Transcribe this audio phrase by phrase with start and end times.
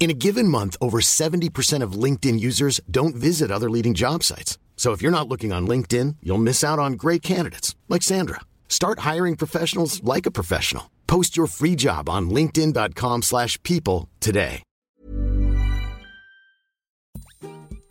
[0.00, 4.56] In a given month, over 70% of LinkedIn users don't visit other leading job sites.
[4.74, 8.40] So if you're not looking on LinkedIn, you'll miss out on great candidates like Sandra.
[8.66, 10.90] Start hiring professionals like a professional.
[11.06, 14.62] Post your free job on linkedin.com/people slash people today.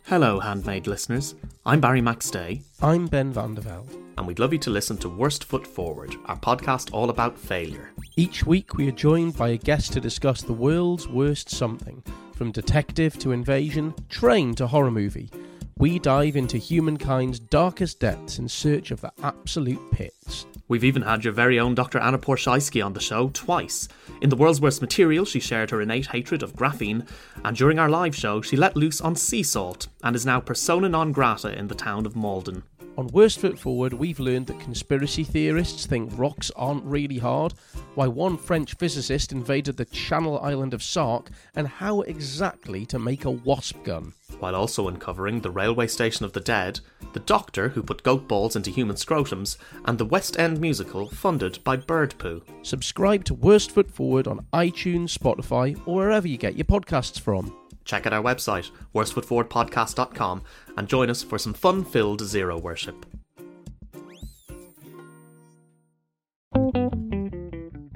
[0.04, 1.36] Hello, handmade listeners.
[1.64, 3.94] I'm Barry McStay, I'm Ben van der Velde.
[4.18, 7.92] and we'd love you to listen to Worst Foot Forward, our podcast all about failure.
[8.16, 12.02] Each week we are joined by a guest to discuss the world's worst something,
[12.34, 15.30] from detective to invasion, train to horror movie.
[15.78, 20.44] We dive into humankind's darkest depths in search of the absolute pits.
[20.66, 21.98] We've even had your very own Dr.
[21.98, 23.86] Anna Ploszajski on the show twice.
[24.20, 27.08] In The World's Worst Material, she shared her innate hatred of graphene,
[27.44, 30.88] and during our live show, she let loose on sea salt and is now persona
[30.88, 32.64] non grata in the town of Maldon.
[32.98, 37.54] On Worst Foot Forward, we've learned that conspiracy theorists think rocks aren't really hard,
[37.94, 43.24] why one French physicist invaded the Channel Island of Sark, and how exactly to make
[43.24, 44.12] a wasp gun.
[44.38, 46.80] while also uncovering the railway station of the dead,
[47.12, 51.62] the doctor who put goat balls into human scrotums, and the West End musical funded
[51.62, 52.42] by bird poo.
[52.62, 57.59] Subscribe to Worst Foot Forward on iTunes, Spotify, or wherever you get your podcasts from.
[57.84, 60.42] Check out our website, worstfootforwardpodcast.com,
[60.76, 63.06] and join us for some fun filled zero worship.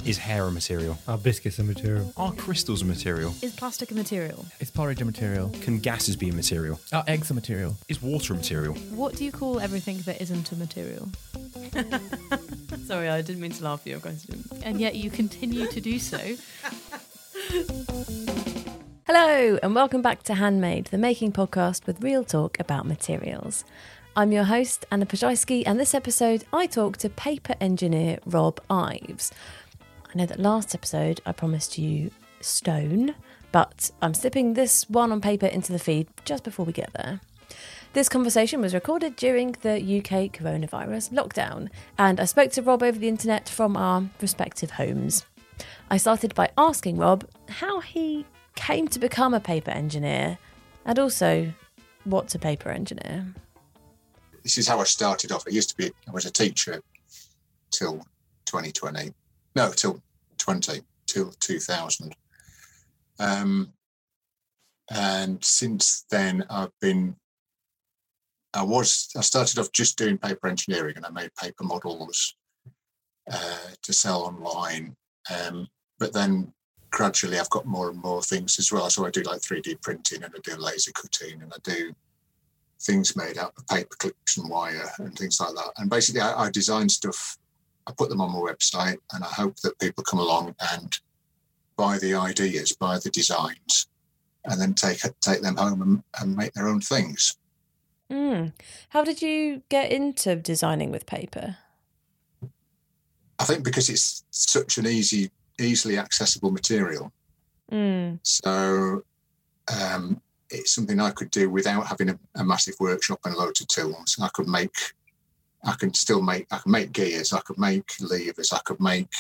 [0.05, 0.99] Is hair a material?
[1.09, 2.13] Are biscuits a material?
[2.19, 3.35] Are crystals a material?
[3.41, 4.45] Is plastic a material?
[4.61, 5.51] Is porridge a material?
[5.63, 6.79] Can gases be a material?
[6.93, 7.75] Are eggs a material?
[7.89, 8.75] Is water a material?
[8.91, 11.09] What do you call everything that isn't a material?
[12.87, 14.45] Sorry, I didn't mean to laugh at your question.
[14.63, 16.19] And yet you continue to do so.
[19.17, 23.65] Hello, and welcome back to Handmade, the making podcast with real talk about materials.
[24.17, 29.31] I'm your host, Anna Ploszajski, and this episode I talk to paper engineer Rob Ives.
[29.81, 32.11] I know that last episode I promised you
[32.41, 33.15] stone,
[33.53, 37.21] but I'm slipping this one on paper into the feed just before we get there.
[37.93, 42.99] This conversation was recorded during the UK coronavirus lockdown, and I spoke to Rob over
[42.99, 45.25] the internet from our respective homes.
[45.89, 50.39] I started by asking Rob how he came to become a paper engineer
[50.85, 51.53] and also
[52.05, 53.35] what's a paper engineer.
[54.43, 55.45] this is how I started off.
[55.47, 56.83] I used to be, I was a teacher
[57.71, 57.99] till
[58.47, 59.13] 2020.
[59.57, 60.03] No, till
[60.39, 62.15] 20, till 2000.
[63.19, 63.73] Um,
[64.91, 67.17] and since then, I've been,
[68.53, 72.37] I was, I started off just doing paper engineering and I made paper models
[73.33, 74.95] uh, to sell online.
[75.35, 76.53] Um, but then
[76.95, 78.89] gradually I've got more and more things as well.
[78.89, 81.93] So I do like 3D printing and I do laser cutting and I do
[82.81, 85.73] things made out of paper clips and wire and things like that.
[85.79, 87.37] And basically, I, I design stuff,
[87.87, 90.97] I put them on my website, and I hope that people come along and
[91.77, 93.89] buy the ideas, buy the designs,
[94.45, 97.37] and then take take them home and, and make their own things.
[98.11, 98.53] Mm.
[98.91, 101.57] How did you get into designing with paper?
[103.39, 107.13] I think because it's such an easy, easily accessible material.
[107.71, 108.19] Mm.
[108.23, 109.05] So
[109.69, 110.21] um,
[110.51, 114.17] it's something I could do without having a, a massive workshop and loads of tools.
[114.21, 114.75] I could make,
[115.65, 119.13] I can still make, I can make gears, I could make levers, I could make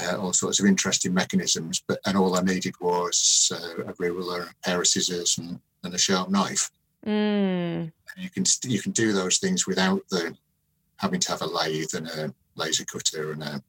[0.00, 1.82] uh, all sorts of interesting mechanisms.
[1.86, 5.94] But and all I needed was uh, a ruler, a pair of scissors, and, and
[5.94, 6.70] a sharp knife.
[7.04, 7.92] Mm.
[7.92, 10.36] And you can st- you can do those things without the
[10.96, 13.62] having to have a lathe and a laser cutter and a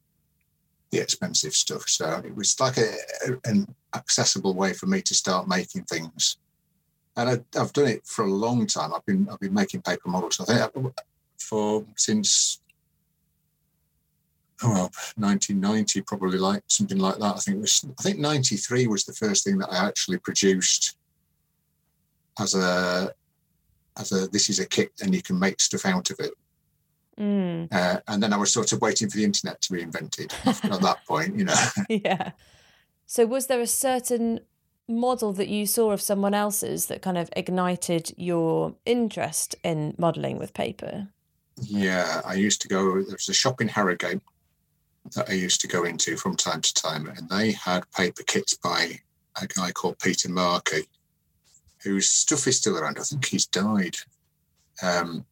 [0.92, 1.88] the expensive stuff.
[1.88, 2.94] So it was like a,
[3.46, 6.38] an accessible way for me to start making things.
[7.16, 8.94] And I, I've done it for a long time.
[8.94, 10.40] I've been I've been making paper models.
[10.40, 11.02] I think I-
[11.40, 12.62] for since
[14.64, 17.36] oh, well, 1990, probably like something like that.
[17.36, 17.86] I think was.
[18.00, 20.98] I think 93 was the first thing that I actually produced
[22.40, 23.14] as a
[23.98, 26.34] as a this is a kit and you can make stuff out of it.
[27.20, 27.68] Mm.
[27.72, 30.62] Uh, and then I was sort of waiting for the internet to be invented at
[30.62, 31.66] that point, you know.
[31.90, 32.32] yeah.
[33.06, 34.42] So was there a certain
[34.88, 40.38] model that you saw of someone else's that kind of ignited your interest in modelling
[40.38, 41.10] with paper?
[41.62, 43.02] Yeah, I used to go.
[43.02, 44.22] There was a shop in Harrogate
[45.16, 48.56] that I used to go into from time to time, and they had paper kits
[48.56, 49.00] by
[49.42, 50.84] a guy called Peter Markey,
[51.84, 52.98] whose stuff is still around.
[53.00, 53.96] I think he's died,
[54.84, 55.26] um,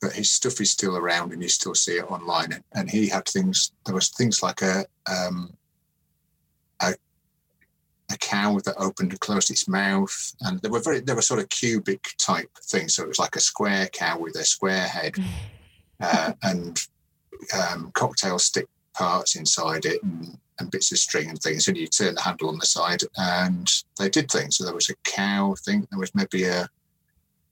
[0.00, 2.62] but his stuff is still around, and you still see it online.
[2.72, 3.72] And, he had things.
[3.84, 5.52] There was things like a um,
[6.80, 6.94] a
[8.12, 11.40] a cow that opened and closed its mouth, and they were very they were sort
[11.40, 12.94] of cubic type things.
[12.94, 15.16] So it was like a square cow with a square head,
[16.00, 16.80] uh, and
[17.54, 21.68] um, cocktail stick parts inside it, and, and bits of string and things.
[21.68, 24.56] And you turn the handle on the side, and they did things.
[24.56, 25.54] So there was a cow.
[25.64, 25.86] thing.
[25.90, 26.68] there was maybe a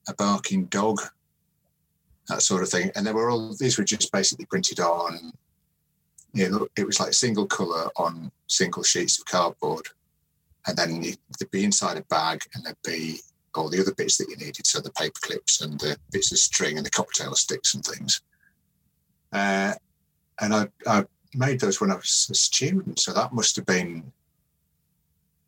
[0.09, 1.03] a barking dog,
[2.29, 2.91] that sort of thing.
[2.95, 5.33] And they were all these were just basically printed on.
[6.35, 9.89] You know, it was like single color on single sheets of cardboard
[10.69, 13.21] and then they'd be inside a bag and there'd be
[13.55, 16.39] all the other bits that you needed so the paper clips and the bits of
[16.39, 18.21] string and the cocktail sticks and things
[19.33, 19.73] uh,
[20.41, 21.05] and I, I
[21.35, 24.13] made those when i was a student so that must have been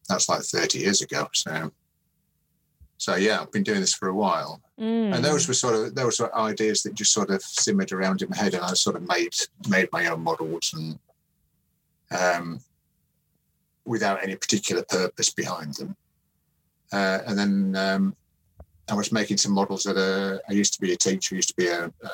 [0.08, 1.70] that's like 30 years ago so
[3.00, 5.14] so yeah i've been doing this for a while Mm.
[5.14, 8.31] and those were sort of those were ideas that just sort of simmered around in
[8.31, 9.35] my head and i sort of made
[9.69, 10.99] made my own models and
[12.19, 12.61] um
[13.85, 15.97] without any particular purpose behind them.
[16.93, 18.17] Uh, and then um,
[18.88, 20.41] I was making some models at a.
[20.49, 22.11] I used to be a teacher, used to be a, a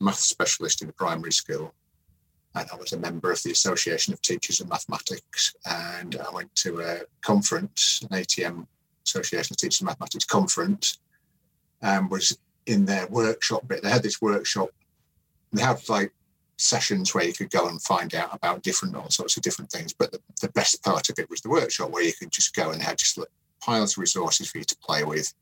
[0.00, 1.74] math specialist in a primary school,
[2.54, 5.54] and I was a member of the Association of Teachers of Mathematics.
[5.66, 8.66] And I went to a conference, an ATM
[9.06, 10.98] Association of Teachers of Mathematics conference,
[11.80, 13.82] and was in their workshop bit.
[13.82, 14.70] They had this workshop.
[15.52, 16.12] They had like
[16.56, 19.92] sessions where you could go and find out about different all sorts of different things.
[19.92, 22.70] But the, the best part of it was the workshop where you could just go
[22.70, 23.28] and they had just like
[23.60, 25.32] piles of resources for you to play with.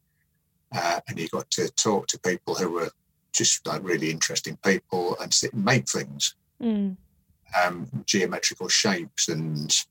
[0.74, 2.90] Uh, and you got to talk to people who were
[3.32, 6.96] just like really interesting people and sit and make things, Mm.
[7.64, 9.84] um, geometrical shapes and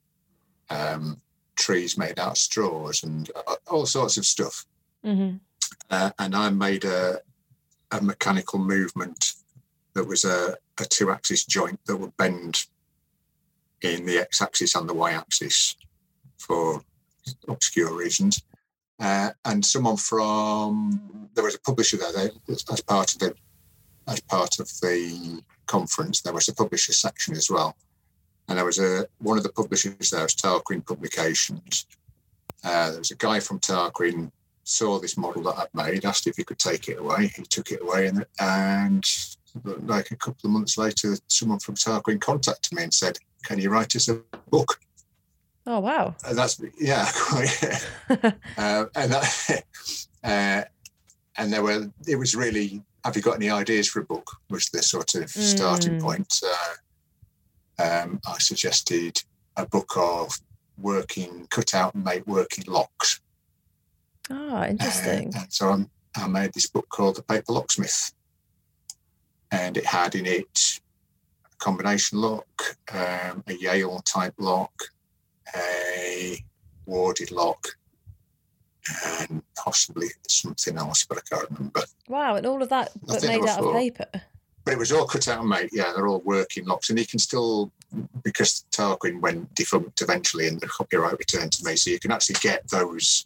[0.70, 1.20] um,
[1.60, 4.66] trees made out of straws and uh, all sorts of stuff.
[5.04, 5.36] hmm
[5.90, 7.20] Uh, and I made a,
[7.92, 9.34] a mechanical movement
[9.94, 12.66] that was a, a two axis joint that would bend
[13.82, 15.76] in the x axis and the y axis
[16.38, 16.82] for
[17.48, 18.42] obscure reasons.
[19.00, 23.34] Uh, and someone from there was a publisher there they, as part of the
[24.08, 27.76] as part of the conference there was a publisher section as well
[28.50, 31.86] and I was a one of the publishers there was Tarquin Publications
[32.64, 34.32] uh, there was a guy from Tarquin
[34.64, 37.72] saw this model that I'd made asked if he could take it away he took
[37.72, 39.04] it away and and
[39.84, 43.70] like a couple of months later someone from Tarquin contacted me and said can you
[43.70, 44.16] write us a
[44.50, 44.80] book
[45.66, 46.16] Oh wow.
[46.28, 47.06] and that's yeah,
[48.58, 49.64] uh, and that,
[50.24, 50.64] uh,
[51.38, 51.92] and there were.
[52.08, 52.82] It was really.
[53.06, 54.28] Have you got any ideas for a book?
[54.50, 56.02] Was the sort of starting Mm.
[56.02, 56.42] point.
[56.44, 56.74] Uh,
[57.80, 59.22] um, I suggested
[59.58, 60.40] a book of
[60.78, 63.20] working, cut out and make working locks.
[64.30, 65.34] Ah, Uh, interesting.
[65.36, 68.14] and so I'm, I made this book called The Paper Locksmith,
[69.52, 70.80] and it had in it
[71.52, 74.74] a combination lock, um, a Yale type lock,
[75.56, 76.38] a
[76.86, 77.68] warded lock,
[79.06, 81.82] and possibly something else, but I can't remember.
[82.08, 84.08] Wow, and all of that but made out of paper.
[84.70, 85.70] But it was all cut out made.
[85.72, 87.72] Yeah, they're all working locks, and you can still
[88.24, 92.36] because Tarquin went defunct eventually, and the copyright returned to me, so you can actually
[92.40, 93.26] get those.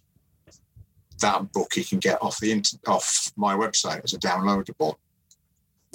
[1.20, 4.96] That book you can get off the off my website as a downloadable.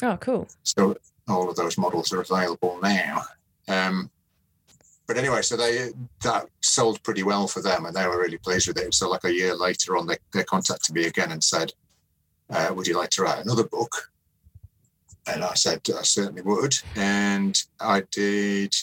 [0.02, 0.48] Oh, cool.
[0.64, 3.22] So all of those models are available now.
[3.68, 4.10] Um,
[5.06, 5.92] but anyway, so they
[6.24, 8.92] that sold pretty well for them, and they were really pleased with it.
[8.92, 11.72] So like a year later on, they, they contacted me again and said,
[12.50, 14.10] uh, "Would you like to write another book?"
[15.28, 18.75] And I said, "I certainly would." And I did.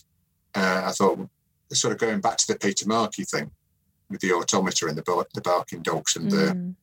[0.54, 1.28] Uh, I thought,
[1.74, 3.52] sort of going back to the Peter Markey thing
[4.10, 6.76] with the automata and the bar- the barking dogs and the Mm.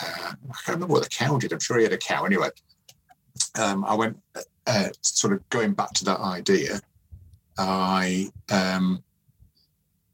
[0.00, 1.52] uh, I can't remember what the cow did.
[1.52, 2.24] I'm sure he had a cow.
[2.24, 2.48] Anyway,
[3.56, 4.18] um, I went
[4.66, 6.80] uh, sort of going back to that idea.
[7.58, 9.04] I um,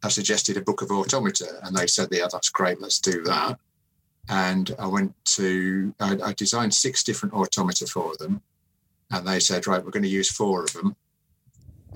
[0.03, 2.81] I suggested a book of automata, and they said, "Yeah, that's great.
[2.81, 3.59] Let's do that."
[4.29, 8.43] And I went to I, I designed six different automata for them,
[9.11, 10.97] and they said, "Right, we're going to use four of them."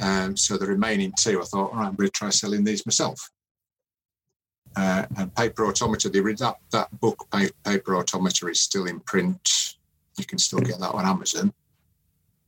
[0.00, 2.86] Um, so the remaining two, I thought, all right, I'm going to try selling these
[2.86, 3.30] myself.
[4.76, 7.26] Uh, and Paper Automata, the, read that, that book,
[7.64, 9.74] Paper Automata, is still in print.
[10.16, 11.52] You can still get that on Amazon.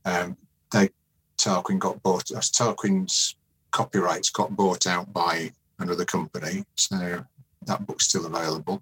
[0.05, 0.37] Um,
[0.71, 0.89] they
[1.37, 3.35] Tarquin got bought, as Tarquin's
[3.71, 6.63] copyrights got bought out by another company.
[6.75, 7.25] So
[7.65, 8.81] that book's still available.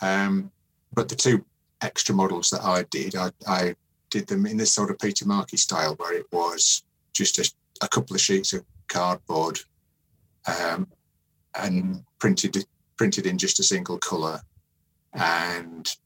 [0.00, 0.50] Um,
[0.92, 1.44] but the two
[1.82, 3.74] extra models that I did, I, I
[4.10, 7.50] did them in this sort of Peter Markey style, where it was just a,
[7.84, 9.60] a couple of sheets of cardboard
[10.46, 10.88] um,
[11.54, 12.64] and printed
[12.96, 14.40] printed in just a single colour
[15.14, 15.96] and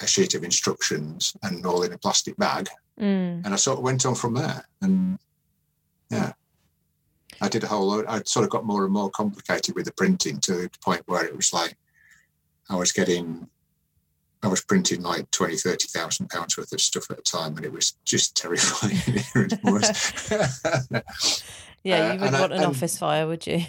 [0.00, 2.68] a sheet of instructions and all in a plastic bag.
[3.00, 3.44] Mm.
[3.44, 4.66] And I sort of went on from there.
[4.82, 5.18] And
[6.10, 6.32] yeah,
[7.40, 8.04] I did a whole load.
[8.06, 11.24] I sort of got more and more complicated with the printing to the point where
[11.24, 11.76] it was like
[12.70, 13.48] I was getting,
[14.42, 17.56] I was printing like 20, 30,000 pounds worth of stuff at a time.
[17.56, 18.98] And it was just terrifying.
[21.84, 23.62] Yeah, you Uh, would I- want an and- office fire, would you?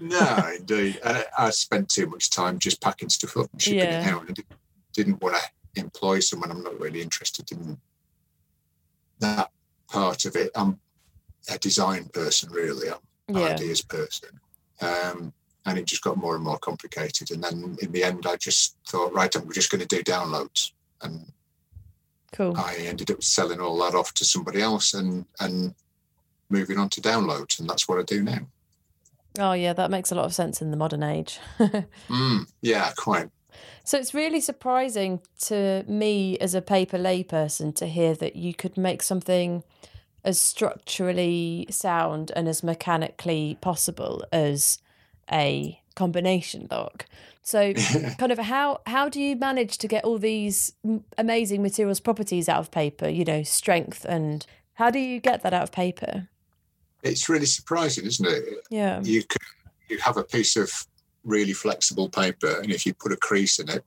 [0.00, 0.98] no, indeed.
[1.04, 4.00] I, I spent too much time just packing stuff up and shipping Yeah.
[4.08, 4.26] it out.
[4.26, 4.58] and didn't,
[4.92, 6.50] didn't want to employ someone.
[6.50, 7.78] I'm not really interested in
[9.20, 9.50] that
[9.88, 10.50] part of it.
[10.56, 10.80] I'm
[11.48, 12.88] a design person, really.
[12.90, 13.46] I'm an Yeah.
[13.54, 14.40] ideas person.
[14.80, 15.32] Um,
[15.70, 17.30] and it just got more and more complicated.
[17.30, 20.72] And then in the end, I just thought, right, I'm just going to do downloads.
[21.00, 21.32] And
[22.32, 22.56] Cool.
[22.56, 25.74] I ended up selling all that off to somebody else and, and
[26.48, 27.58] moving on to downloads.
[27.58, 28.40] And that's what I do now.
[29.38, 31.38] Oh, yeah, that makes a lot of sense in the modern age.
[32.08, 33.30] Mm, yeah, quite.
[33.84, 38.76] So it's really surprising to me as a paper layperson to hear that you could
[38.76, 39.62] make something
[40.24, 44.78] as structurally sound and as mechanically possible as
[45.30, 47.06] a combination lock.
[47.42, 47.72] So
[48.18, 50.72] kind of how how do you manage to get all these
[51.18, 55.52] amazing materials properties out of paper, you know, strength and how do you get that
[55.52, 56.28] out of paper?
[57.02, 58.44] It's really surprising, isn't it?
[58.70, 59.00] Yeah.
[59.02, 59.40] You can
[59.88, 60.70] you have a piece of
[61.24, 63.84] really flexible paper, and if you put a crease in it,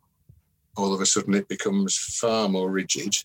[0.76, 3.16] all of a sudden it becomes far more rigid.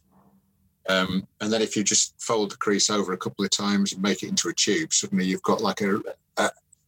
[0.88, 4.02] Um, and then if you just fold the crease over a couple of times and
[4.02, 6.00] make it into a tube, suddenly you've got like a,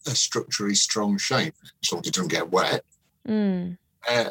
[0.07, 2.83] a, structurally strong shape, as long as it doesn't get wet.
[3.27, 3.77] Mm.
[4.09, 4.31] Uh,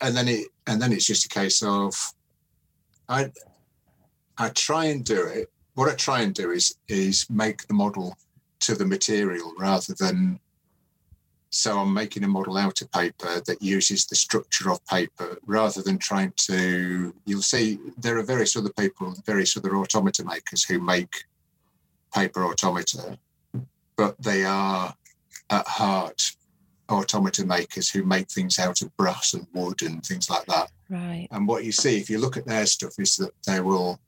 [0.00, 1.94] and then it and then it's just a case of
[3.08, 3.30] I
[4.38, 5.50] I try and do it.
[5.74, 8.16] What I try and do is is make the model
[8.60, 10.40] to the material rather than
[11.50, 15.82] so I'm making a model out of paper that uses the structure of paper rather
[15.82, 20.80] than trying to you'll see there are various other people, various other automata makers who
[20.80, 21.14] make
[22.12, 23.18] paper automata,
[23.96, 24.94] but they are
[25.50, 26.32] at heart
[26.90, 30.70] automata makers who make things out of brass and wood and things like that.
[30.90, 31.28] Right.
[31.30, 33.98] And what you see if you look at their stuff is that they will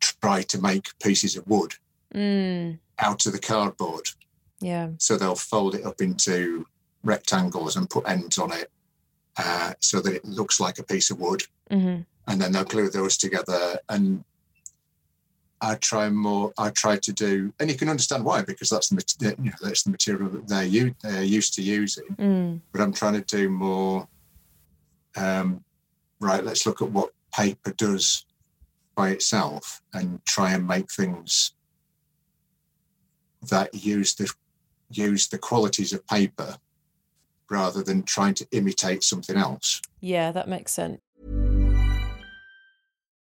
[0.00, 1.74] try to make pieces of wood
[2.14, 2.78] Mm.
[2.98, 4.08] out of the cardboard.
[4.60, 4.90] Yeah.
[4.98, 6.66] So they'll fold it up into
[7.04, 8.70] rectangles and put ends on it
[9.36, 11.42] uh, so that it looks like a piece of wood.
[11.70, 13.78] hmm And then they'll glue those together.
[13.90, 14.24] And
[15.60, 16.52] I try more.
[16.58, 19.82] I try to do, and you can understand why because that's the you know that's
[19.82, 22.04] the material that they're u- they're used to using.
[22.16, 22.60] Mm.
[22.72, 24.08] But I'm trying to do more.
[25.16, 25.64] Um,
[26.20, 26.44] right.
[26.44, 28.24] Let's look at what paper does
[28.94, 31.52] by itself and try and make things
[33.48, 34.32] that use the
[34.90, 36.56] use the qualities of paper
[37.50, 39.80] rather than trying to imitate something else.
[40.00, 41.00] Yeah, that makes sense.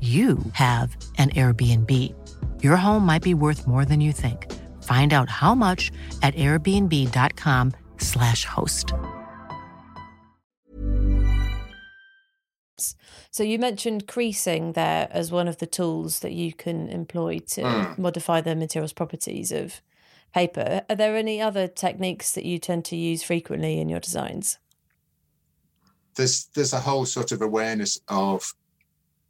[0.00, 1.90] you have an Airbnb.
[2.62, 4.52] Your home might be worth more than you think.
[4.82, 5.90] Find out how much
[6.22, 8.92] at airbnb.com/slash host.
[13.30, 17.62] So you mentioned creasing there as one of the tools that you can employ to
[17.62, 17.98] Mm.
[17.98, 19.80] modify the materials properties of
[20.32, 20.82] paper.
[20.90, 24.58] Are there any other techniques that you tend to use frequently in your designs?
[26.16, 28.54] there's there's a whole sort of awareness of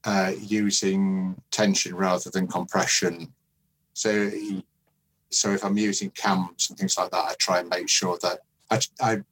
[0.04, 3.32] uh, using tension rather than compression.
[3.94, 4.30] So
[5.30, 8.40] so if I'm using cams and things like that, I try and make sure that
[8.70, 9.22] I I,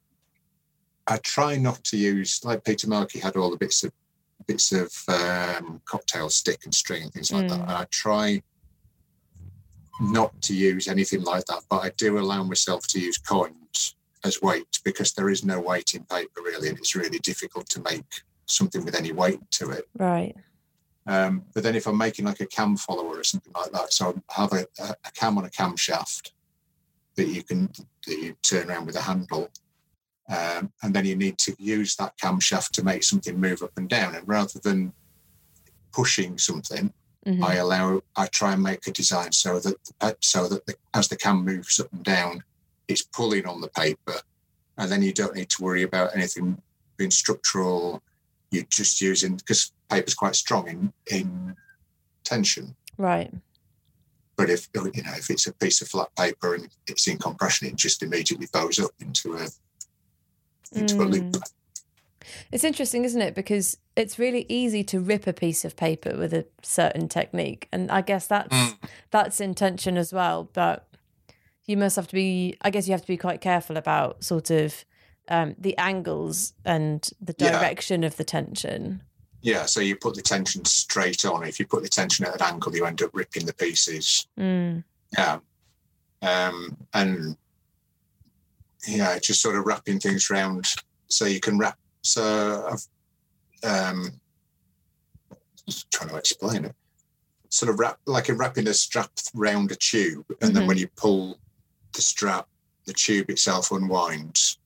[1.07, 3.91] I try not to use like Peter Markey had all the bits of
[4.47, 7.59] bits of um, cocktail stick and string and things like that.
[7.59, 7.63] Mm.
[7.63, 8.41] And I try
[10.01, 14.41] not to use anything like that, but I do allow myself to use coins as
[14.41, 18.21] weight because there is no weight in paper really, and it's really difficult to make
[18.45, 19.87] something with any weight to it.
[19.97, 20.35] Right.
[21.05, 24.21] Um, but then if I'm making like a cam follower or something like that, so
[24.35, 26.31] I have a, a, a cam on a camshaft
[27.15, 27.69] that you can
[28.07, 29.49] that you turn around with a handle,
[30.29, 33.89] um, and then you need to use that camshaft to make something move up and
[33.89, 34.15] down.
[34.15, 34.93] And rather than
[35.91, 36.93] pushing something,
[37.25, 37.43] Mhm.
[37.43, 41.07] I allow I try and make a design so that the, so that the, as
[41.07, 42.43] the cam moves up and down,
[42.87, 44.21] it's pulling on the paper,
[44.77, 46.61] and then you don't need to worry about anything
[46.97, 48.01] being structural.
[48.51, 51.55] You're just using because paper's quite strong in in
[52.23, 52.75] tension.
[52.97, 53.31] Right.
[54.35, 57.67] But if you know if it's a piece of flat paper and it's in compression,
[57.67, 59.47] it just immediately bows up into a
[60.73, 61.23] into a loop.
[61.25, 61.51] Mm.
[62.51, 63.35] It's interesting, isn't it?
[63.35, 67.91] Because it's really easy to rip a piece of paper with a certain technique, and
[67.91, 68.77] I guess that's Mm.
[69.11, 70.49] that's intention as well.
[70.53, 70.87] But
[71.65, 72.57] you must have to be.
[72.61, 74.85] I guess you have to be quite careful about sort of
[75.29, 77.51] um, the angles and the Yeah.
[77.51, 79.01] direction of the tension.
[79.43, 81.43] Yeah, so you put the tension straight on.
[81.43, 84.25] If you put the tension at an angle, you end up ripping the pieces.
[84.39, 84.85] Mm.
[85.17, 85.39] Yeah.
[86.21, 87.35] Um, and
[88.87, 90.65] yeah, just sort of wrapping things around
[91.09, 91.77] so you can wrap.
[92.03, 94.11] So I've um,
[95.67, 96.75] just trying to explain it.
[97.49, 100.67] Sort of wrap like a wrapping a strap round a tube, and then Mhm.
[100.67, 101.37] when you pull
[101.91, 102.47] the strap,
[102.85, 104.57] the tube itself unwinds.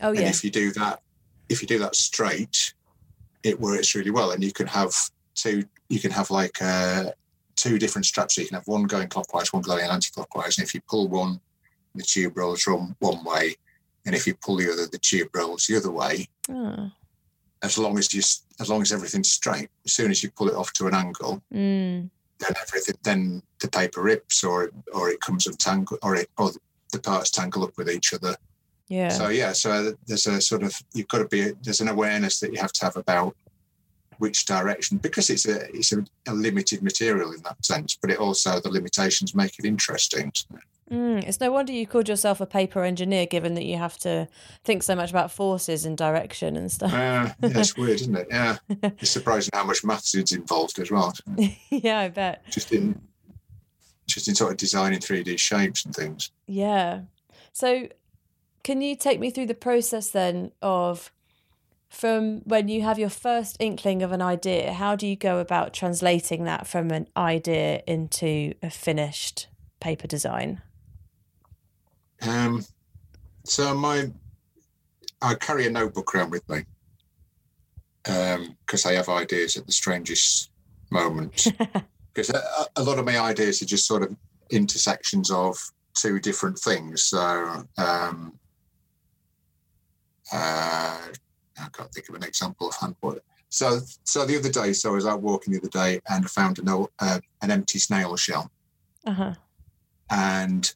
[0.00, 0.20] Oh yeah.
[0.20, 1.02] and if you do that,
[1.48, 2.72] if you do that straight,
[3.42, 4.30] it works really well.
[4.32, 4.92] And you can have
[5.34, 5.64] two.
[5.88, 7.12] You can have like uh,
[7.56, 8.34] two different straps.
[8.34, 10.58] So you can have one going clockwise, one going anti-clockwise.
[10.58, 11.40] And if you pull one,
[11.94, 13.56] the tube rolls one one way,
[14.06, 16.28] and if you pull the other, the tube rolls the other way.
[16.50, 16.90] Oh.
[17.62, 18.20] As long as you,
[18.60, 19.68] as long as everything's straight.
[19.84, 22.08] As soon as you pull it off to an angle, Mm.
[22.38, 26.52] then everything, then the paper rips, or or it comes untangled, or it or
[26.92, 28.36] the parts tangle up with each other.
[28.88, 29.10] Yeah.
[29.10, 32.52] So yeah, so there's a sort of you've got to be there's an awareness that
[32.52, 33.36] you have to have about
[34.18, 38.18] which direction because it's a it's a, a limited material in that sense, but it
[38.18, 40.32] also the limitations make it interesting.
[40.90, 44.26] Mm, it's no wonder you called yourself a paper engineer, given that you have to
[44.64, 46.92] think so much about forces and direction and stuff.
[46.92, 48.28] Uh, yeah, it's weird, isn't it?
[48.30, 51.12] Yeah, it's surprising how much maths is involved as well.
[51.70, 52.42] yeah, I bet.
[52.50, 52.98] Just in
[54.06, 56.30] just in sort of designing 3D shapes and things.
[56.46, 57.02] Yeah.
[57.52, 57.88] So,
[58.62, 61.10] can you take me through the process then of
[61.88, 65.72] from when you have your first inkling of an idea, how do you go about
[65.72, 69.48] translating that from an idea into a finished
[69.80, 70.60] paper design?
[72.20, 72.64] Um,
[73.44, 74.10] so my,
[75.22, 76.64] I carry a notebook around with me
[78.02, 80.50] because I have ideas at the strangest
[80.90, 81.48] moments.
[82.14, 84.16] Because a, a lot of my ideas are just sort of
[84.50, 85.56] intersections of
[85.94, 87.04] two different things.
[87.04, 88.32] So um,
[90.32, 90.98] uh,
[91.60, 92.96] I can't think of an example of hand.
[93.50, 96.28] So, so the other day, so I was out walking the other day and I
[96.28, 98.50] found an, old, uh, an empty snail shell
[99.06, 99.34] Uh huh.
[100.10, 100.74] and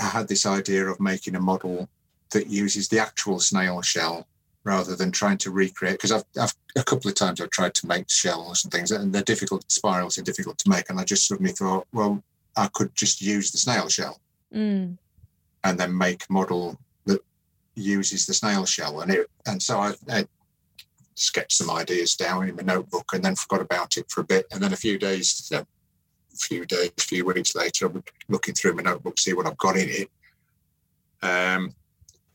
[0.00, 1.88] I had this idea of making a model
[2.30, 4.26] that uses the actual snail shell
[4.64, 5.94] rather than trying to recreate.
[5.94, 9.12] Because I've, I've a couple of times I've tried to make shells and things, and
[9.12, 9.64] they're difficult.
[9.72, 12.22] Spirals are difficult to make, and I just suddenly thought, well,
[12.56, 14.20] I could just use the snail shell
[14.54, 14.96] Mm.
[15.64, 16.78] and then make model
[17.78, 19.00] uses the snail shell.
[19.00, 20.26] And it, and so I, I
[21.14, 24.46] sketched some ideas down in my notebook, and then forgot about it for a bit,
[24.52, 25.50] and then a few days.
[25.52, 25.66] a
[26.36, 29.76] few days, a few weeks later, I'm looking through my notebook, see what I've got
[29.76, 30.10] in it.
[31.22, 31.74] Um,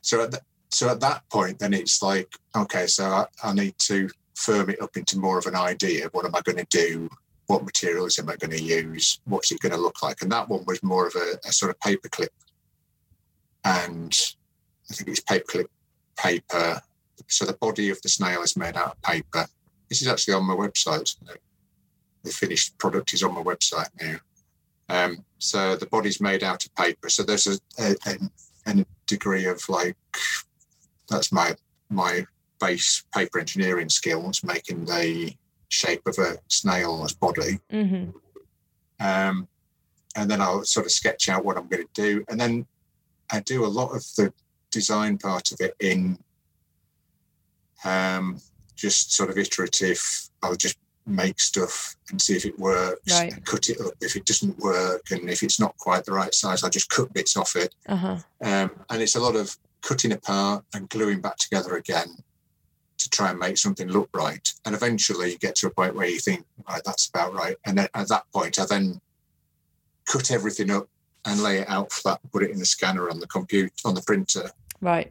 [0.02, 3.76] so at the, so at that point, then it's like, okay, so I, I need
[3.80, 6.10] to firm it up into more of an idea.
[6.12, 7.10] What am I going to do?
[7.48, 9.20] What materials am I going to use?
[9.26, 10.22] What's it going to look like?
[10.22, 12.30] And that one was more of a, a sort of paperclip,
[13.64, 14.18] and
[14.94, 15.66] I think it's paperclip
[16.18, 16.80] paper.
[17.28, 19.48] So the body of the snail is made out of paper.
[19.90, 21.16] This is actually on my website.
[22.24, 24.18] The finished product is on my website now.
[24.90, 27.10] Um, so the body's made out of paper.
[27.10, 28.18] So there's a, a, a,
[28.68, 29.98] a degree of like
[31.10, 31.56] that's my
[31.90, 32.26] my
[32.62, 35.34] base paper engineering skills, making the
[35.70, 37.60] shape of a snail's body.
[37.72, 38.12] Mm-hmm.
[39.04, 39.48] Um,
[40.16, 42.24] and then I'll sort of sketch out what I'm going to do.
[42.30, 42.68] And then
[43.32, 44.32] I do a lot of the
[44.74, 46.18] design part of it in
[47.86, 48.40] um,
[48.76, 50.02] just sort of iterative.
[50.42, 53.34] I'll just make stuff and see if it works, Right.
[53.34, 56.34] and cut it up if it doesn't work, and if it's not quite the right
[56.34, 57.76] size, I'll just cut bits off it.
[57.88, 58.18] Uh huh.
[58.42, 62.08] Um, and it's a lot of cutting apart and gluing back together again
[62.98, 64.54] to try and make something look right.
[64.66, 67.58] And eventually you get to a point where you think, right, that's about right.
[67.66, 69.02] And then at that point, I then
[70.06, 70.88] cut everything up
[71.26, 74.02] and lay it out flat, put it in the scanner on the computer, on the
[74.02, 74.50] printer,
[74.84, 75.10] Right.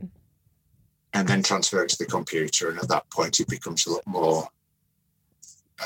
[1.14, 2.68] and then transfer it to the computer.
[2.70, 4.48] And at that point, it becomes a lot more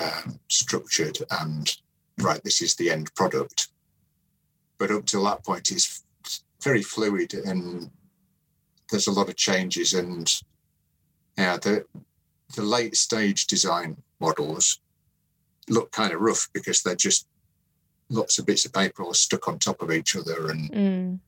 [0.01, 1.75] um, structured and
[2.19, 3.69] right, this is the end product.
[4.79, 6.05] But up till that point, it's
[6.63, 7.91] very fluid and
[8.91, 9.93] there's a lot of changes.
[9.95, 10.29] And
[11.39, 11.85] yeah, the
[12.55, 14.81] the late stage design models
[15.69, 17.27] look kind of rough because they're just
[18.09, 21.21] lots of bits of paper all stuck on top of each other and Mm.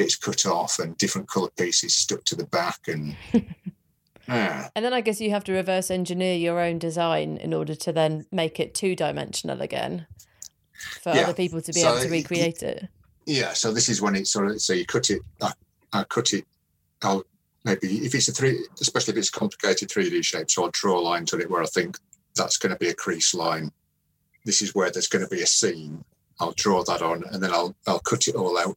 [0.00, 3.14] Bits cut off and different color pieces stuck to the back and
[4.28, 4.68] yeah.
[4.74, 7.92] And then I guess you have to reverse engineer your own design in order to
[7.92, 10.06] then make it two dimensional again
[11.02, 11.22] for Yeah.
[11.24, 12.88] other people to be So able to recreate it.
[13.26, 15.20] Yeah, so this is when it's sort of so you cut it.
[15.42, 15.52] I,
[15.92, 16.46] I cut it.
[17.02, 17.24] I'll
[17.64, 20.50] maybe if it's a three, especially if it's complicated three D shape.
[20.50, 21.98] So I'll draw a line to it where I think
[22.36, 23.70] that's going to be a crease line.
[24.46, 26.02] This is where there's going to be a seam.
[26.40, 28.76] I'll draw that on, and then I'll I'll cut it all out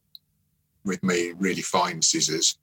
[0.84, 2.58] with me really fine scissors,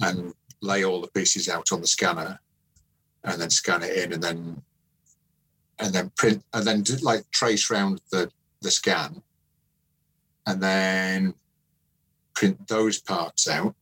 [0.00, 2.40] and lay all the pieces out on the scanner,
[3.24, 4.62] and then scan it in, and then
[5.78, 8.30] and then print, and then do, like trace round the
[8.62, 9.22] the scan
[10.46, 11.34] and then
[12.34, 13.74] print those parts out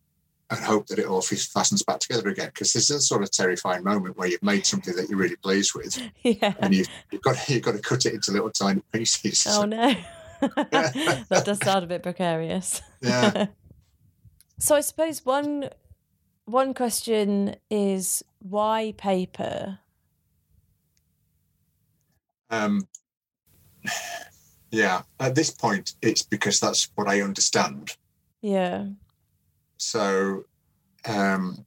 [0.50, 2.48] and hope that it all fastens back together again.
[2.48, 5.72] Because there's a sort of terrifying moment where you've made something that you're really pleased
[5.74, 6.54] with, Yeah.
[6.60, 9.46] and you've, you've got you've got to cut it into little tiny pieces.
[9.48, 9.94] Oh no.
[10.40, 12.82] that does sound a bit precarious.
[13.00, 13.46] Yeah.
[14.58, 15.70] So I suppose one
[16.46, 19.78] one question is why paper?
[22.50, 22.86] Um,
[24.70, 27.96] yeah, at this point, it's because that's what I understand.
[28.42, 28.86] Yeah.
[29.78, 30.44] So,
[31.06, 31.64] um,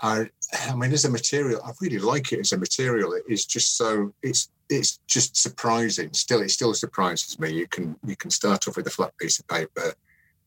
[0.00, 0.28] I,
[0.68, 3.12] I mean, as a material, I really like it as a material.
[3.12, 6.12] It is just so it's it's just surprising.
[6.12, 7.52] Still, it still surprises me.
[7.52, 9.94] You can you can start off with a flat piece of paper,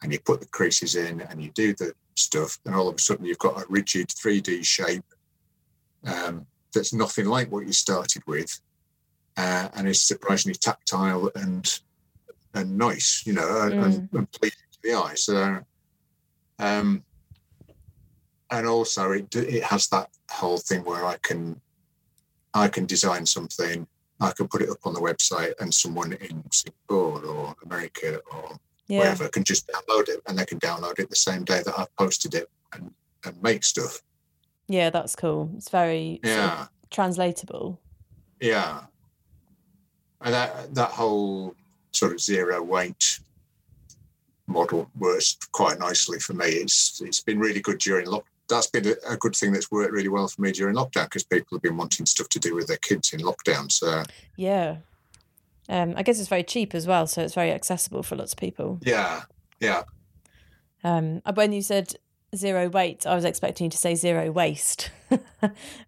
[0.02, 3.00] and you put the creases in, and you do the stuff, and all of a
[3.00, 5.04] sudden you've got a rigid 3D shape
[6.06, 8.60] um, that's nothing like what you started with,
[9.38, 11.80] uh, and it's surprisingly tactile and
[12.56, 15.14] and nice, you know, and, and, and pleasing to the eye.
[15.16, 15.60] So,
[16.58, 17.04] um,
[18.52, 21.60] and also it it has that whole thing where I can
[22.54, 23.88] I can design something,
[24.20, 28.58] I can put it up on the website, and someone in Singapore or America or
[28.90, 29.00] Yeah.
[29.00, 31.96] wherever can just download it, and they can download it the same day that I've
[31.96, 32.92] posted it and,
[33.24, 34.02] and make stuff.
[34.68, 35.52] Yeah, that's cool.
[35.56, 36.68] It's very sort of Yeah.
[36.92, 37.80] translatable.
[38.42, 38.82] Yeah.
[40.22, 41.56] And that that whole
[41.92, 43.20] sort of zero weight
[44.48, 46.46] model works quite nicely for me.
[46.48, 48.26] It's it's been really good during lock.
[48.48, 51.24] That's been a, a good thing that's worked really well for me during lockdown because
[51.24, 53.72] people have been wanting stuff to do with their kids in lockdown.
[53.72, 54.04] So
[54.36, 54.78] Yeah.
[55.70, 58.40] Um, I guess it's very cheap as well, so it's very accessible for lots of
[58.40, 58.80] people.
[58.82, 59.22] yeah,
[59.60, 59.84] yeah,
[60.84, 61.94] Um, when you said
[62.36, 64.90] zero weight, I was expecting you to say zero waste.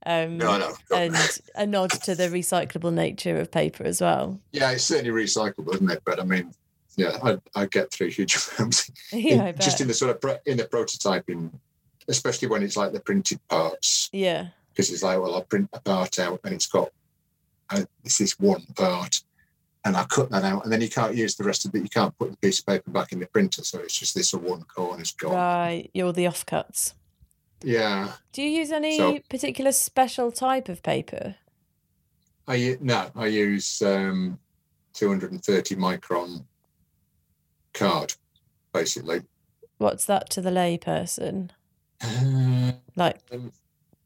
[0.06, 1.16] um, No, no, and
[1.56, 4.40] a nod to the recyclable nature of paper as well.
[4.52, 4.72] yeah.
[4.72, 6.02] It's certainly recyclable, isn't it?
[6.06, 6.54] But I mean,
[6.96, 8.92] yeah, I, I get through huge amounts.
[9.14, 11.52] Yeah, I just in the sort of pro- in the prototyping,
[12.08, 14.10] especially when it's like the printed parts.
[14.12, 14.48] Yeah.
[14.70, 16.90] because it's like, well, I'll print a part out and it's got
[17.70, 19.22] uh, this is one part,
[19.84, 21.82] and I cut that out, and then you can't use the rest of it.
[21.82, 24.34] You can't put the piece of paper back in the printer, so it's just this
[24.34, 25.34] one corner's gone.
[25.36, 25.90] Right.
[25.94, 26.94] You're the offcuts.
[27.64, 31.36] Yeah, Do you use any So- particular special type of paper?
[32.48, 34.40] I no, I use um,
[34.94, 36.44] 230 micron
[37.74, 38.16] card,
[38.74, 39.22] basically.
[39.78, 41.52] What's that to the lay person?
[42.04, 43.52] Uh, Like um,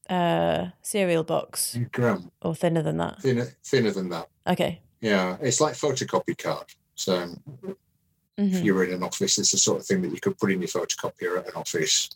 [0.09, 3.21] uh cereal box gram or thinner than that?
[3.21, 4.27] thinner, thinner than that.
[4.45, 4.81] Okay.
[5.01, 6.67] Yeah, it's like photocopy card.
[6.95, 7.35] So
[8.37, 8.63] if Mhm.
[8.63, 10.67] you're in an office, it's the sort of thing that you could put in your
[10.69, 12.09] photocopier at an office.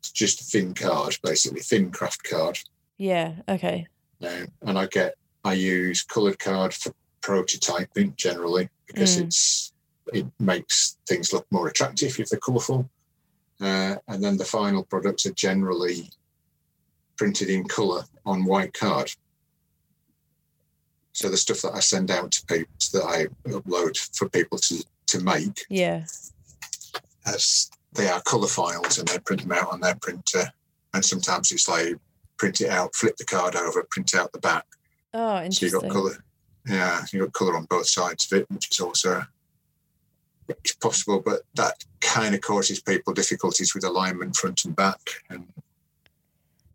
[0.00, 2.58] It's just a thin card, basically, thin craft card.
[2.98, 3.86] Yeah, okay.
[4.22, 9.24] Um, and I get, I use coloured card for prototyping generally because Mm.
[9.24, 9.72] it's
[10.12, 12.88] it makes things look more attractive if they're colourful.
[13.60, 16.10] Uh, and then the final products are generally
[17.16, 19.10] printed in colour on white card.
[21.16, 24.84] So the stuff that I send out to people that I upload for people to,
[25.06, 26.04] to make, Yeah.
[27.24, 30.52] as they are colour files and they print them out on their printer.
[30.92, 31.94] And sometimes it's like
[32.36, 34.66] print it out, flip the card over, print out the back.
[35.14, 35.70] Oh, interesting.
[35.70, 36.24] So you've got colour.
[36.68, 39.22] Yeah, you've got colour on both sides of it, which is also
[40.50, 45.00] it's possible, but that kind of causes people difficulties with alignment front and back.
[45.30, 45.46] And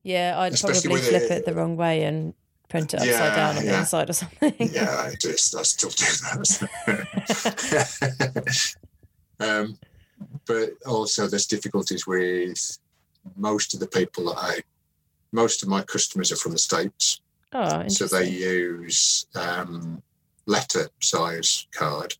[0.01, 2.33] Yeah, I'd probably flip it- it the wrong way and
[2.71, 3.79] print it upside Yeah, down on the yeah.
[3.81, 4.53] inside or something.
[4.59, 6.61] yeah, I just I still do that.
[9.39, 9.77] um,
[10.47, 12.79] but also, there's difficulties with
[13.35, 14.59] most of the people that I,
[15.31, 17.21] most of my customers are from the states,
[17.53, 20.01] Oh, so they use um,
[20.45, 22.15] letter size card.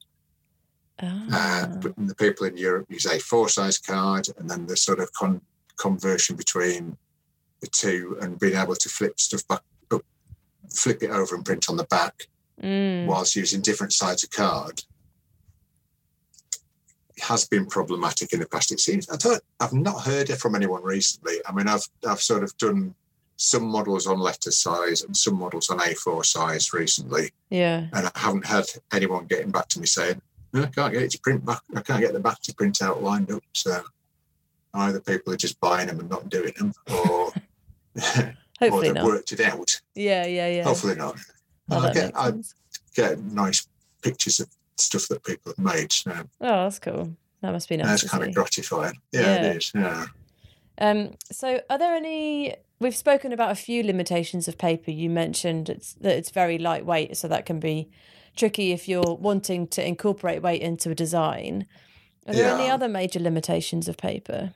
[1.02, 1.70] Uh, Ah.
[1.82, 5.42] but the people in Europe use A4 size card, and then the sort of con-
[5.78, 6.98] conversion between
[7.62, 9.62] the two, and being able to flip stuff back,
[10.74, 12.28] flip it over and print on the back,
[12.64, 13.08] Mm.
[13.08, 14.84] whilst using different sides of card,
[17.22, 18.72] has been problematic in the past.
[18.72, 21.36] It seems I don't, I've not heard it from anyone recently.
[21.46, 22.96] I mean, I've I've sort of done
[23.38, 27.88] some models on letter size and some models on A4 size recently, Yeah.
[27.94, 30.22] and I haven't had anyone getting back to me saying,
[30.54, 31.62] "No, I can't get it to print back.
[31.76, 33.44] I can't get the back to print out lined up.
[33.54, 33.84] So
[34.76, 37.34] either people are just buying them and not doing them, or, or
[38.62, 39.06] Hopefully they've not.
[39.06, 39.82] worked it out.
[39.96, 40.64] Yeah, yeah, yeah.
[40.64, 41.18] Hopefully not.
[41.70, 42.34] Oh, I get, I
[42.96, 43.68] get nice
[44.02, 45.92] pictures of stuff that people have made.
[45.92, 47.16] So Oh, that's cool.
[47.42, 47.88] That must be nice.
[47.88, 49.00] that's kind of gratifying.
[49.12, 49.36] Yeah, Yeah.
[49.44, 49.72] it is.
[49.74, 50.06] Yeah.
[50.78, 52.56] Um, so, are there any?
[52.80, 54.90] We've spoken about a few limitations of paper.
[54.90, 57.90] You mentioned it's, that it's very lightweight, so that can be
[58.36, 61.68] tricky if you're wanting to incorporate weight into a design.
[62.28, 64.54] Are there any other major limitations of paper?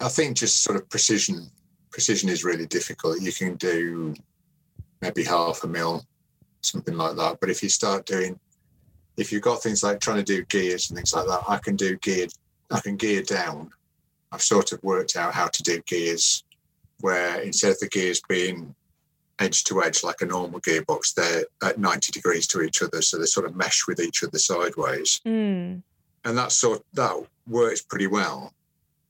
[0.00, 1.50] I think just sort of precision.
[1.90, 3.20] Precision is really difficult.
[3.20, 4.14] You can do
[5.00, 6.04] maybe half a mil,
[6.60, 7.38] something like that.
[7.40, 8.38] But if you start doing,
[9.16, 11.76] if you've got things like trying to do gears and things like that, I can
[11.76, 12.32] do geared.
[12.70, 13.70] I can gear down.
[14.30, 16.44] I've sort of worked out how to do gears
[17.00, 18.74] where instead of the gears being
[19.38, 23.00] edge to edge like a normal gearbox, they're at 90 degrees to each other.
[23.02, 25.20] So they sort of mesh with each other sideways.
[25.26, 25.82] Mm.
[26.24, 27.14] And that sort that
[27.46, 28.52] works pretty well.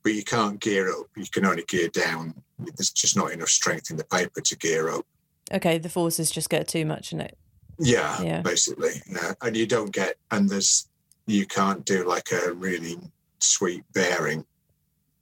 [0.08, 1.04] But you can't gear up.
[1.18, 2.32] You can only gear down.
[2.58, 5.04] There's just not enough strength in the paper to gear up.
[5.52, 7.36] Okay, the forces just get too much in it.
[7.78, 8.40] Yeah, Yeah.
[8.40, 9.02] basically.
[9.06, 9.34] Yeah.
[9.42, 10.88] And you don't get and there's
[11.26, 12.96] you can't do like a really
[13.40, 14.46] sweet bearing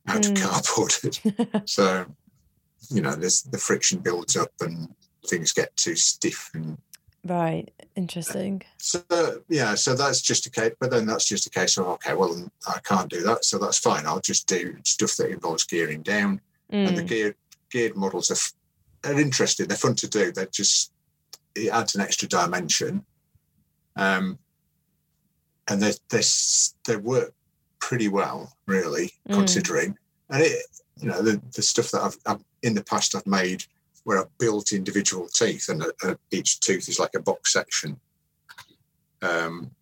[0.07, 0.37] out Mm.
[0.41, 0.65] of
[1.35, 1.65] cardboard.
[1.69, 2.07] so,
[2.89, 4.95] you know, there's the friction builds up and
[5.27, 6.79] things get too stiff and
[7.29, 8.63] Right, interesting.
[8.79, 9.03] so
[9.49, 10.73] yeah, so that's just a case.
[10.79, 13.79] But then that's just a case of okay, well, I can't do that, so that's
[13.79, 14.07] fine.
[14.07, 17.09] I'll just do stuff that involves gearing down, and the Mm.
[17.09, 17.37] geared
[17.71, 18.53] geared models are f-
[19.05, 19.67] are interesting.
[19.67, 20.31] They're fun to do.
[20.33, 20.93] They're just
[21.55, 23.05] it adds an extra dimension,
[23.97, 24.39] um,
[25.69, 26.23] and they they
[26.87, 27.33] they work
[27.81, 29.35] pretty well, really, Mm.
[29.35, 29.99] considering.
[30.31, 30.63] And it,
[31.01, 33.65] you know, the the stuff that I've, I've in the past I've made
[34.07, 37.99] where I've built individual teeth, and uh, uh, each tooth is like a box section.
[39.21, 39.73] Um,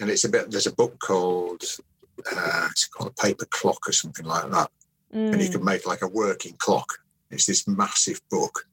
[0.00, 0.50] and it's a bit.
[0.50, 1.62] There's a book called
[2.34, 4.68] uh, it's called a paper clock or something like that,
[5.12, 5.52] and you Mm.
[5.52, 6.88] can make like a working clock.
[7.30, 8.66] It's this massive book,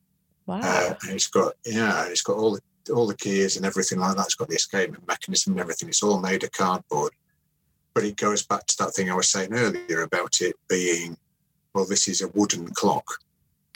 [0.48, 0.60] Wow.
[0.64, 4.16] uh, and it's got yeah, it's got all the all the gears and everything like
[4.18, 4.26] that.
[4.26, 5.88] It's got the escapement mechanism and everything.
[5.90, 7.12] It's all made of cardboard,
[7.94, 11.16] but it goes back to that thing I was saying earlier about it being
[11.76, 13.06] well, this is a wooden clock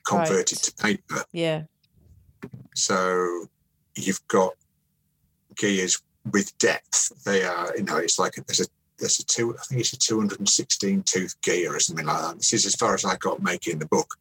[0.06, 0.64] converted Right.
[0.64, 1.26] to paper.
[1.32, 1.64] yeah.
[2.76, 3.46] So
[3.96, 4.54] you've got
[5.56, 7.24] gears with depth.
[7.26, 8.66] They are, you know, it's like there's a
[8.98, 9.56] there's a two.
[9.58, 12.38] I think it's a 216 tooth gear or something like that.
[12.38, 14.16] This is as far as I got making the book,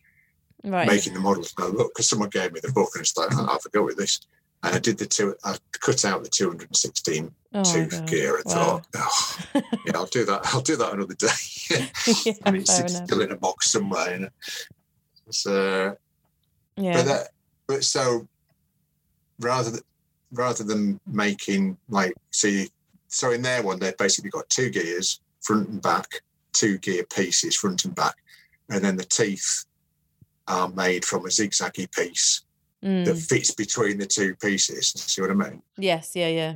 [0.64, 0.86] Right.
[0.86, 1.52] making the models.
[1.52, 3.96] Go look, because someone gave me the book and it's like, oh, I'll go with
[3.98, 4.20] this.
[4.62, 5.34] And I did the two.
[5.44, 8.52] I cut out the 216 Oh tooth gear and Wow.
[8.54, 10.40] thought, oh, yeah, I'll do that.
[10.46, 11.26] I'll do that another day.
[11.70, 13.04] yeah, it's fair it's enough.
[13.04, 14.12] still in a box somewhere.
[14.14, 14.28] You know?
[15.30, 15.96] So
[16.76, 16.92] Yeah.
[16.94, 17.28] but that,
[17.66, 18.26] but so
[19.38, 19.82] rather than
[20.32, 22.70] rather than making like see,
[23.08, 26.06] so in their one they've basically got two gears, front and back,
[26.52, 28.14] two gear pieces, front and back,
[28.68, 29.64] and then the teeth
[30.46, 32.42] are made from a zigzaggy piece
[32.82, 33.28] that Mm.
[33.28, 34.88] fits between the two pieces.
[34.96, 35.62] See what I mean?
[35.76, 36.54] Yes, yeah, yeah.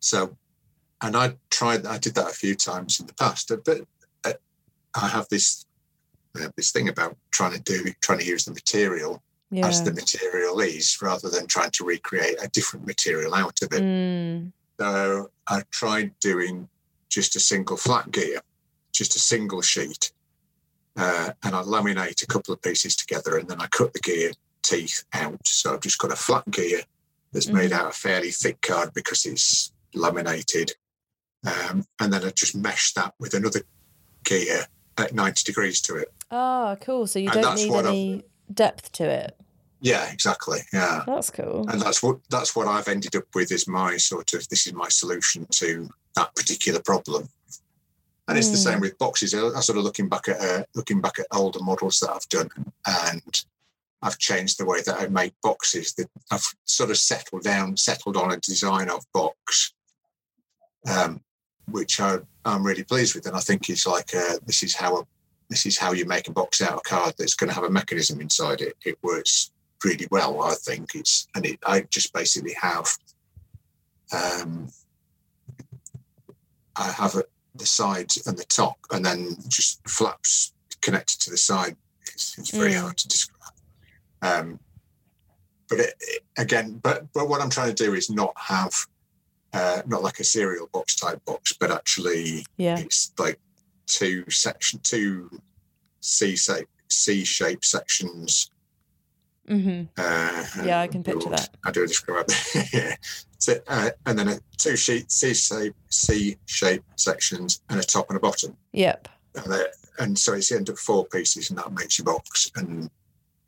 [0.00, 0.36] So,
[1.00, 3.82] and I tried, I did that a few times in the past, but
[4.24, 4.32] uh,
[4.94, 5.64] I have this
[6.40, 9.66] Have this thing about trying to do, trying to use the material Yeah.
[9.66, 13.82] as the material is, rather than trying to recreate a different material out of it.
[13.82, 14.52] Mm.
[14.80, 16.70] So I tried doing
[17.10, 18.40] just a single flat gear,
[18.92, 20.12] just a single sheet,
[20.96, 24.32] uh, and I laminate a couple of pieces together, and then I cut the gear
[24.62, 25.46] teeth out.
[25.46, 26.82] So I've just got a flat gear
[27.32, 27.74] that's made Mhm.
[27.78, 30.76] out of fairly thick card because it's laminated,
[31.46, 33.62] um, and then I just mesh that with another
[34.24, 34.66] gear
[34.96, 36.12] at ninety degrees to it.
[36.32, 37.06] Oh, cool.
[37.06, 39.36] So you And don't need what I've- any depth to it.
[39.80, 40.60] Yeah, exactly.
[40.72, 41.02] Yeah.
[41.06, 41.68] That's cool.
[41.68, 44.72] and that's what that's what I've ended up with is my sort of this is
[44.72, 47.28] my solution to that particular problem.
[48.28, 48.62] And it's the Mm.
[48.64, 49.34] same with boxes.
[49.34, 52.28] I, I sort of looking back at uh, looking back at older models that I've
[52.28, 52.48] done,
[52.86, 53.44] and
[54.00, 55.92] I've changed the way that I make boxes.
[55.94, 59.72] That I've sort of settled down, settled on a design of box,
[60.88, 61.20] um,
[61.68, 64.98] which I, I'm really pleased with, and I think it's like uh, this is how
[64.98, 65.06] a,
[65.52, 67.70] this is how you make a box out of card that's going to have a
[67.70, 68.74] mechanism inside it.
[68.86, 69.50] It works
[69.84, 70.94] really well, I think.
[70.94, 72.88] It's and it, I just basically have
[74.12, 74.68] um,
[76.76, 81.36] I have a, the sides and the top, and then just flaps connected to the
[81.36, 81.76] side.
[82.12, 82.80] It's, it's very Mm.
[82.80, 83.52] hard to describe.
[84.22, 84.58] Um,
[85.68, 88.72] but it, it- again, but but what I'm trying to do is not have
[89.52, 92.78] uh, not like a cereal box type box, but actually Yeah.
[92.78, 93.38] it's like
[93.92, 95.30] two section two
[96.00, 98.50] C shape C shape sections
[99.48, 101.50] hmm uh, Yeah, I can picture that.
[101.64, 102.72] I do describe it?
[102.72, 102.94] yeah.
[103.38, 108.08] So, uh, and then a two sheet C shape C shape sections and a top
[108.08, 108.56] and a bottom.
[108.72, 109.08] Yep.
[109.34, 109.66] And,
[109.98, 112.50] and so it's the end of four pieces, and that makes your box.
[112.54, 112.88] And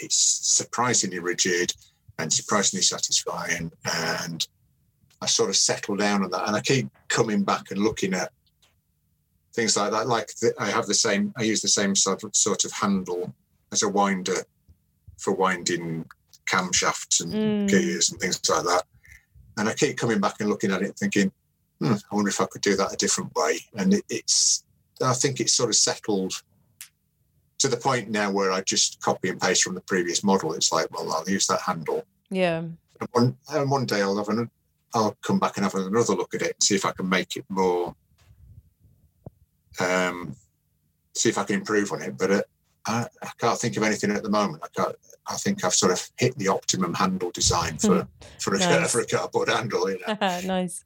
[0.01, 1.73] it's surprisingly rigid
[2.19, 3.71] and surprisingly satisfying.
[3.85, 4.47] And
[5.23, 8.33] I sort of settle down on that, and I keep coming back and looking at
[9.55, 10.07] things like that.
[10.07, 13.33] Like the, I have the same, I use the same sort of sort of handle
[13.73, 14.37] as a winder
[15.19, 16.07] for winding
[16.47, 17.69] camshafts and Mm.
[17.69, 18.85] gears and things like that.
[19.57, 21.33] And I keep coming back and looking at it, thinking,
[21.81, 23.61] hmm, I wonder if I could do that a different way.
[23.75, 24.65] And it, it's,
[25.01, 26.35] I think it's sort of settled
[27.59, 30.53] to the point now where I just copy and paste from the previous model.
[30.53, 32.05] It's like, well, I'll use that handle.
[32.31, 32.59] Yeah.
[32.59, 34.51] And one, and one day I'll have an,
[34.93, 37.37] I'll come back and have another look at it and see if I can make
[37.37, 37.95] it more,
[39.81, 40.37] um,
[41.15, 42.17] see if I can improve on it.
[42.19, 42.43] But uh,
[42.87, 44.63] I, I can't think of anything at the moment.
[44.65, 44.97] I can't.
[45.27, 48.07] I think I've sort of hit the optimum handle design for
[48.41, 48.93] for a, Nice.
[48.93, 49.91] for a cardboard handle.
[49.91, 50.17] You know?
[50.45, 50.85] nice.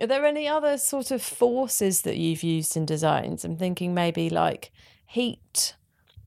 [0.00, 3.44] Are there any other sort of forces that you've used in designs?
[3.44, 4.72] I'm thinking maybe like
[5.06, 5.76] heat,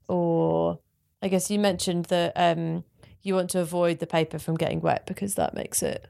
[0.07, 0.79] or
[1.21, 2.83] I guess you mentioned that um,
[3.23, 6.07] you want to avoid the paper from getting wet because that makes it.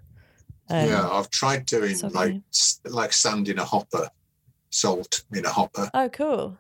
[0.69, 2.13] Um, yeah, I've tried doing soggy.
[2.13, 2.41] like
[2.83, 4.09] like sand in a hopper,
[4.75, 5.89] salt in a hopper.
[5.93, 6.57] Oh, cool.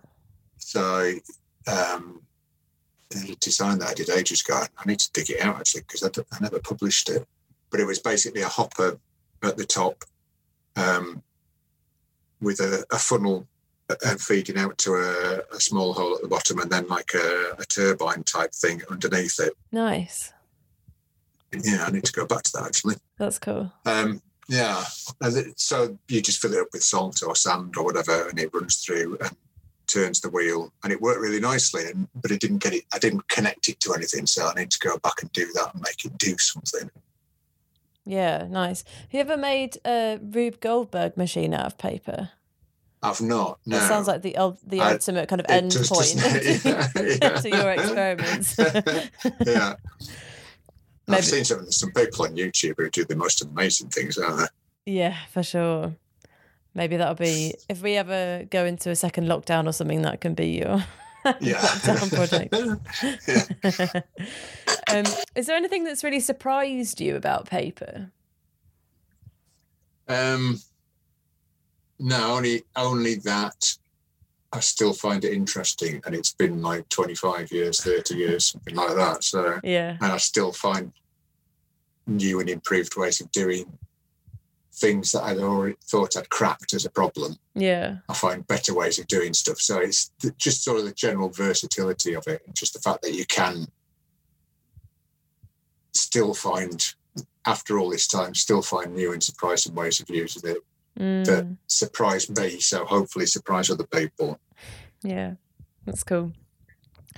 [0.57, 1.13] So
[1.67, 2.21] um,
[3.09, 6.03] the design that I did ages ago, I need to dig it out actually because
[6.03, 7.27] I, I never published it.
[7.69, 8.99] But it was basically a hopper
[9.43, 10.05] at the top
[10.75, 11.23] um,
[12.41, 13.47] with a, a funnel
[14.05, 17.55] and feeding out to a, a small hole at the bottom, and then like a,
[17.59, 19.53] a turbine type thing underneath it.
[19.71, 20.33] Nice.
[21.53, 22.95] Yeah, I need to go back to that actually.
[23.17, 23.71] That's cool.
[23.85, 24.83] Um, yeah,
[25.21, 28.53] it, so you just fill it up with salt or sand or whatever, and it
[28.53, 29.35] runs through and
[29.87, 31.85] turns the wheel, and it worked really nicely.
[31.89, 32.83] And but it didn't get it.
[32.93, 35.73] I didn't connect it to anything, so I need to go back and do that
[35.73, 36.89] and make it do something.
[38.05, 38.83] Yeah, nice.
[39.01, 42.29] Have you ever made a Rube Goldberg machine out of paper?
[43.01, 43.59] I've not.
[43.65, 46.15] No, That sounds like the the I- ultimate kind of it end point?
[46.65, 46.87] Yeah,
[47.21, 47.29] yeah.
[47.41, 48.55] to your experiments.
[49.45, 49.75] yeah.
[51.07, 54.37] Maybe- I've seen some some people on YouTube who do the most amazing things, aren't
[54.85, 54.91] they?
[54.93, 55.95] Yeah, for sure.
[56.73, 60.01] Maybe that'll be if we ever go into a second lockdown or something.
[60.01, 60.83] That can be your
[61.39, 61.57] Yeah.
[61.59, 62.53] lockdown project.
[64.91, 68.11] um, is there anything that's really surprised you about paper?
[70.07, 70.59] Um,
[71.99, 73.77] no, only only that
[74.55, 78.75] I still find it interesting, and it's been like twenty five years, thirty years, something
[78.75, 79.23] like that.
[79.23, 79.97] So Yeah.
[80.01, 80.93] and I still find
[82.07, 83.77] new and improved ways of doing
[84.73, 87.35] things that I'd already thought I'd cracked as a problem.
[87.53, 87.97] Yeah.
[88.07, 89.59] I find better ways of doing stuff.
[89.59, 93.13] So it's just sort of the general versatility of it, and just the fact that
[93.13, 93.67] you can
[95.93, 96.93] still find,
[97.45, 100.57] after all this time, still find new and surprising ways of using it
[101.25, 102.61] that Mm, surprise me.
[102.61, 104.39] So hopefully surprise other people.
[105.03, 105.33] Yeah,
[105.85, 106.33] that's cool.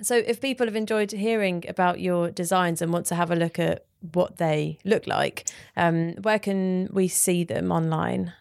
[0.01, 3.57] So, if people have enjoyed hearing about your designs and want to have a look
[3.57, 8.33] at what they look like, um, where can we see them online?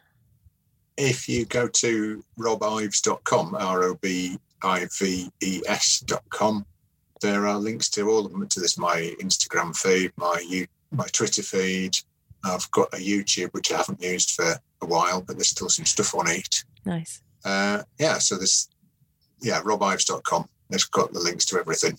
[0.96, 6.66] If you go to robives.com, R O B I V E S.com,
[7.20, 11.42] there are links to all of them to this my Instagram feed, my my Twitter
[11.42, 11.96] feed.
[12.44, 15.84] I've got a YouTube which I haven't used for a while, but there's still some
[15.84, 16.64] stuff on it.
[16.84, 17.22] Nice.
[17.44, 18.68] Uh, yeah, so there's
[19.40, 21.98] yeah, robives.com it's got the links to everything.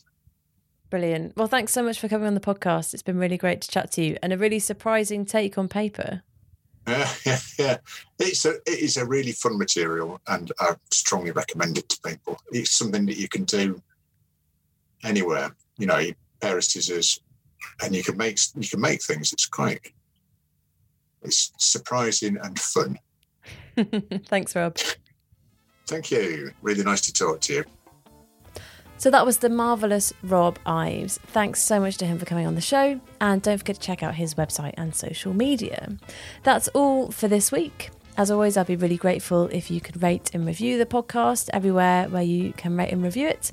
[0.89, 1.35] Brilliant.
[1.35, 2.93] Well, thanks so much for coming on the podcast.
[2.93, 6.21] It's been really great to chat to you and a really surprising take on paper.
[6.87, 7.77] Yeah, yeah, yeah.
[8.19, 12.39] It's a it is a really fun material, and I strongly recommend it to people.
[12.51, 13.81] It's something that you can do
[15.03, 15.53] anywhere.
[15.77, 16.01] You know,
[16.39, 17.19] pair of scissors,
[17.83, 19.33] and you can make you can make things.
[19.33, 19.91] It's quite
[21.21, 22.99] it's surprising and fun.
[24.29, 24.77] Thanks, Rob.
[25.87, 26.51] Thank you.
[26.61, 27.63] Really nice to talk to you.
[28.99, 31.19] So that was the marvellous Rob Ives.
[31.19, 34.01] Thanks so much to him for coming on the show, and don't forget to check
[34.01, 35.97] out his website and social media.
[36.43, 37.91] That's all for this week.
[38.17, 42.09] As always, I'd be really grateful if you could rate and review the podcast everywhere
[42.09, 43.51] where you can rate and review it.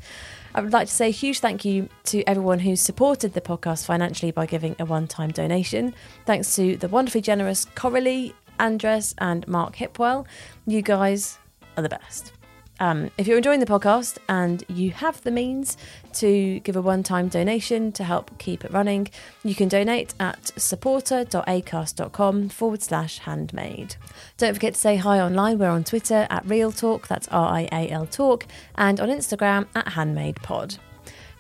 [0.55, 3.85] I would like to say a huge thank you to everyone who's supported the podcast
[3.85, 5.95] financially by giving a one time donation.
[6.25, 10.27] Thanks to the wonderfully generous Coralie, Andres, and Mark Hipwell.
[10.67, 11.39] You guys
[11.77, 12.33] are the best.
[12.81, 15.77] Um, if you're enjoying the podcast and you have the means
[16.15, 19.09] to give a one time donation to help keep it running,
[19.45, 23.95] you can donate at supporter.acast.com forward slash handmade.
[24.39, 25.59] Don't forget to say hi online.
[25.59, 29.67] We're on Twitter at Real Talk, that's R I A L Talk, and on Instagram
[29.75, 30.79] at Handmade Pod.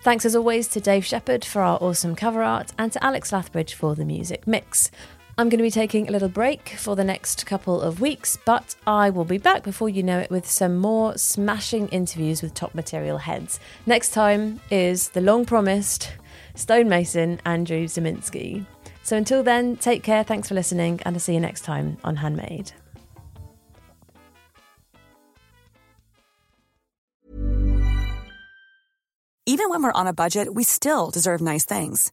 [0.02, 3.72] Thanks as always to Dave Shepherd for our awesome cover art and to Alex Lathbridge
[3.72, 4.90] for the music mix.
[5.36, 8.76] I'm going to be taking a little break for the next couple of weeks, but
[8.86, 12.72] I will be back before you know it with some more smashing interviews with top
[12.72, 13.58] material heads.
[13.84, 16.12] Next time is the long promised
[16.54, 18.64] stonemason Andrew Ziminski.
[19.02, 22.14] So until then, take care, thanks for listening, and I'll see you next time on
[22.16, 22.70] Handmade.
[29.46, 32.12] Even when we're on a budget, we still deserve nice things.